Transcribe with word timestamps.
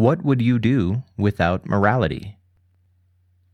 What 0.00 0.24
would 0.24 0.40
you 0.40 0.58
do 0.58 1.02
without 1.18 1.66
morality? 1.66 2.38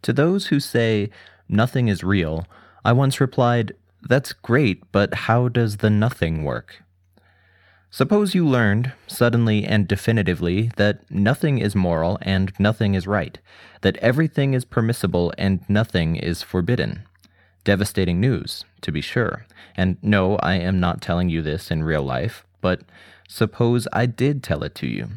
To 0.02 0.12
those 0.12 0.46
who 0.46 0.61
say 0.61 1.11
nothing 1.49 1.88
is 1.88 2.04
real, 2.04 2.46
I 2.84 2.92
once 2.92 3.21
replied, 3.21 3.72
That's 4.08 4.32
great, 4.32 4.85
but 4.93 5.12
how 5.27 5.48
does 5.48 5.79
the 5.79 5.90
nothing 5.90 6.45
work? 6.45 6.85
Suppose 7.90 8.37
you 8.37 8.46
learned, 8.46 8.93
suddenly 9.09 9.64
and 9.64 9.88
definitively, 9.88 10.71
that 10.77 11.11
nothing 11.11 11.59
is 11.59 11.74
moral 11.74 12.16
and 12.22 12.52
nothing 12.60 12.94
is 12.94 13.08
right, 13.08 13.40
that 13.80 13.96
everything 13.96 14.54
is 14.54 14.64
permissible 14.64 15.34
and 15.36 15.68
nothing 15.68 16.14
is 16.14 16.42
forbidden. 16.42 17.02
Devastating 17.64 18.20
news, 18.20 18.64
to 18.82 18.92
be 18.92 19.00
sure. 19.00 19.46
And 19.76 19.96
no, 20.00 20.36
I 20.36 20.54
am 20.54 20.78
not 20.78 21.02
telling 21.02 21.28
you 21.28 21.42
this 21.42 21.72
in 21.72 21.82
real 21.82 22.04
life, 22.04 22.46
but 22.60 22.82
suppose 23.28 23.88
I 23.92 24.06
did 24.06 24.44
tell 24.44 24.62
it 24.62 24.76
to 24.76 24.86
you. 24.86 25.08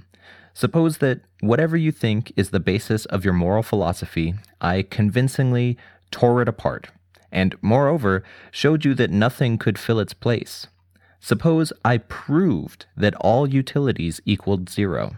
Suppose 0.54 0.98
that 0.98 1.22
whatever 1.42 1.78
you 1.78 1.92
think 1.92 2.34
is 2.36 2.50
the 2.50 2.60
basis 2.60 3.06
of 3.06 3.24
your 3.24 3.34
moral 3.34 3.64
philosophy, 3.64 4.36
I 4.60 4.82
convincingly 4.82 5.78
tore 6.12 6.42
it 6.42 6.48
apart, 6.48 6.90
and 7.32 7.56
moreover, 7.62 8.24
showed 8.52 8.86
you 8.86 8.93
that 8.96 9.12
nothing 9.12 9.57
could 9.57 9.78
fill 9.78 10.00
its 10.00 10.14
place. 10.14 10.68
Suppose 11.20 11.74
I 11.84 11.98
proved 11.98 12.86
that 12.96 13.16
all 13.16 13.48
utilities 13.48 14.21
equaled 14.26 14.70
zero. 14.70 15.18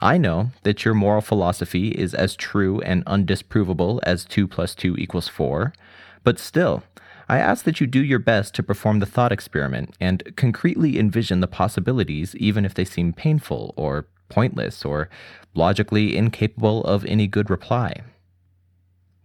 I 0.00 0.18
know 0.18 0.50
that 0.64 0.84
your 0.84 0.94
moral 0.94 1.22
philosophy 1.22 1.88
is 1.88 2.12
as 2.12 2.36
true 2.36 2.80
and 2.82 3.04
undisprovable 3.06 4.00
as 4.02 4.24
2 4.24 4.46
plus 4.46 4.74
2 4.74 4.96
equals 4.96 5.28
4, 5.28 5.72
but 6.24 6.38
still, 6.38 6.82
I 7.28 7.38
ask 7.38 7.64
that 7.64 7.80
you 7.80 7.86
do 7.86 8.04
your 8.04 8.18
best 8.18 8.54
to 8.54 8.62
perform 8.62 8.98
the 8.98 9.06
thought 9.06 9.32
experiment 9.32 9.96
and 10.00 10.34
concretely 10.36 10.98
envision 10.98 11.40
the 11.40 11.46
possibilities, 11.46 12.34
even 12.36 12.64
if 12.64 12.74
they 12.74 12.84
seem 12.84 13.12
painful 13.12 13.72
or 13.76 14.06
pointless 14.28 14.84
or 14.84 15.08
logically 15.54 16.16
incapable 16.16 16.84
of 16.84 17.04
any 17.06 17.26
good 17.26 17.48
reply. 17.48 18.02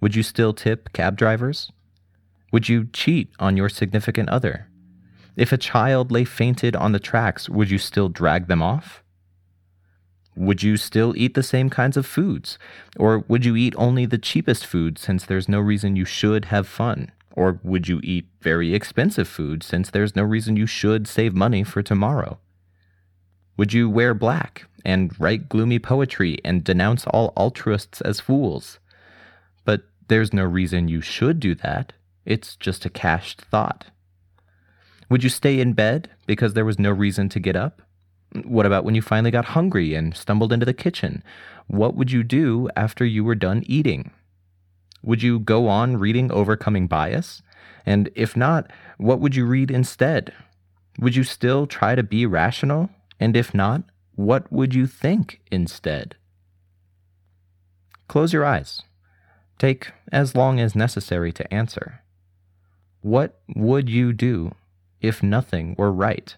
Would 0.02 0.16
you 0.16 0.24
still 0.24 0.54
tip 0.54 0.94
cab 0.94 1.18
drivers? 1.18 1.72
Would 2.52 2.70
you 2.70 2.86
cheat 2.94 3.32
on 3.40 3.58
your 3.58 3.70
significant 3.70 4.30
other? 4.30 4.68
If 5.36 5.52
a 5.52 5.58
child 5.58 6.12
lay 6.12 6.26
fainted 6.26 6.76
on 6.76 6.92
the 6.92 7.00
tracks, 7.00 7.50
would 7.50 7.70
you 7.70 7.78
still 7.78 8.10
drag 8.10 8.48
them 8.48 8.62
off? 8.62 9.04
Would 10.36 10.64
you 10.64 10.78
still 10.78 11.14
eat 11.18 11.34
the 11.34 11.44
same 11.44 11.70
kinds 11.70 11.98
of 11.98 12.06
foods? 12.06 12.58
Or 12.98 13.20
would 13.28 13.44
you 13.44 13.56
eat 13.56 13.74
only 13.78 14.06
the 14.06 14.18
cheapest 14.18 14.66
food 14.66 14.98
since 14.98 15.26
there's 15.26 15.50
no 15.50 15.60
reason 15.60 15.96
you 15.96 16.06
should 16.06 16.46
have 16.46 16.68
fun? 16.68 17.12
Or 17.40 17.58
would 17.64 17.88
you 17.88 18.02
eat 18.04 18.28
very 18.42 18.74
expensive 18.74 19.26
food 19.26 19.64
since 19.64 19.90
there's 19.90 20.14
no 20.14 20.24
reason 20.24 20.58
you 20.58 20.66
should 20.66 21.08
save 21.08 21.34
money 21.34 21.64
for 21.64 21.82
tomorrow? 21.82 22.38
Would 23.56 23.72
you 23.72 23.90
wear 23.90 24.14
black 24.14 24.66
and 24.84 25.18
write 25.18 25.48
gloomy 25.48 25.80
poetry 25.80 26.40
and 26.44 26.66
denounce 26.66 27.08
all 27.08 27.32
altruists 27.38 28.02
as 28.02 28.20
fools? 28.20 28.80
But 29.64 29.84
there's 30.10 30.34
no 30.34 30.44
reason 30.44 30.90
you 30.90 31.00
should 31.00 31.40
do 31.40 31.56
that. 31.56 31.94
It's 32.26 32.58
just 32.58 32.84
a 32.84 32.90
cached 32.90 33.40
thought. 33.40 33.86
Would 35.10 35.24
you 35.24 35.30
stay 35.30 35.62
in 35.62 35.72
bed 35.72 36.10
because 36.28 36.56
there 36.56 36.66
was 36.66 36.78
no 36.78 36.92
reason 36.92 37.30
to 37.30 37.40
get 37.40 37.56
up? 37.56 37.82
What 38.44 38.66
about 38.66 38.84
when 38.84 38.96
you 38.96 39.02
finally 39.02 39.32
got 39.32 39.56
hungry 39.56 39.96
and 39.96 40.14
stumbled 40.14 40.52
into 40.52 40.66
the 40.66 40.74
kitchen? 40.74 41.24
What 41.68 41.96
would 41.96 42.12
you 42.12 42.22
do 42.22 42.68
after 42.76 43.06
you 43.06 43.24
were 43.24 43.34
done 43.34 43.64
eating? 43.66 44.12
Would 45.04 45.24
you 45.24 45.40
go 45.40 45.68
on 45.68 45.98
reading 45.98 46.32
Overcoming 46.32 46.88
Bias? 46.88 47.42
And 47.86 48.10
if 48.16 48.36
not, 48.36 48.72
what 48.98 49.20
would 49.20 49.36
you 49.36 49.46
read 49.46 49.72
instead? 49.72 50.34
Would 51.00 51.16
you 51.16 51.24
still 51.24 51.66
try 51.68 51.96
to 51.96 52.04
be 52.04 52.26
rational? 52.26 52.90
And 53.20 53.36
if 53.36 53.54
not, 53.54 53.84
what 54.16 54.52
would 54.52 54.76
you 54.76 54.86
think 54.86 55.42
instead? 55.52 56.16
Close 58.08 58.34
your 58.34 58.46
eyes. 58.46 58.82
Take 59.58 59.92
as 60.12 60.36
long 60.36 60.60
as 60.60 60.76
necessary 60.76 61.32
to 61.34 61.54
answer. 61.54 62.02
What 63.02 63.40
would 63.56 63.90
you 63.90 64.14
do 64.14 64.54
if 65.00 65.24
nothing 65.24 65.76
were 65.78 65.92
right? 65.92 66.36